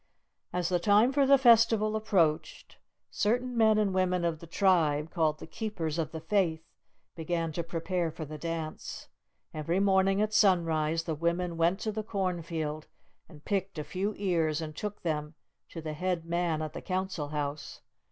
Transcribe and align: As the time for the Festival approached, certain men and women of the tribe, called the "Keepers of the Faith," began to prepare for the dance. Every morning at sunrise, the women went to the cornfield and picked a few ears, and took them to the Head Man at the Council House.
As 0.51 0.69
the 0.69 0.79
time 0.79 1.11
for 1.13 1.27
the 1.27 1.37
Festival 1.37 1.95
approached, 1.95 2.79
certain 3.11 3.55
men 3.55 3.77
and 3.77 3.93
women 3.93 4.25
of 4.25 4.39
the 4.39 4.47
tribe, 4.47 5.11
called 5.11 5.37
the 5.37 5.45
"Keepers 5.45 5.99
of 5.99 6.11
the 6.11 6.19
Faith," 6.19 6.63
began 7.15 7.51
to 7.51 7.61
prepare 7.61 8.09
for 8.09 8.25
the 8.25 8.39
dance. 8.39 9.09
Every 9.53 9.79
morning 9.79 10.19
at 10.19 10.33
sunrise, 10.33 11.03
the 11.03 11.13
women 11.13 11.55
went 11.55 11.79
to 11.81 11.91
the 11.91 12.01
cornfield 12.01 12.87
and 13.29 13.45
picked 13.45 13.77
a 13.77 13.83
few 13.83 14.15
ears, 14.17 14.59
and 14.59 14.75
took 14.75 15.03
them 15.03 15.35
to 15.69 15.81
the 15.81 15.93
Head 15.93 16.25
Man 16.25 16.63
at 16.63 16.73
the 16.73 16.81
Council 16.81 17.27
House. 17.29 17.81